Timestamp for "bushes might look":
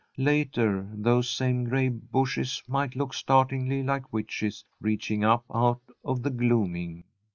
1.87-3.13